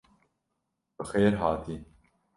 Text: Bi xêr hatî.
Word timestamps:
Bi 0.97 1.03
xêr 1.09 1.33
hatî. 1.43 1.75